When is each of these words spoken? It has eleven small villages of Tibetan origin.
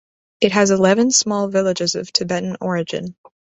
It 0.39 0.53
has 0.53 0.71
eleven 0.71 1.11
small 1.11 1.47
villages 1.49 1.93
of 1.93 2.11
Tibetan 2.11 2.57
origin. 2.59 3.15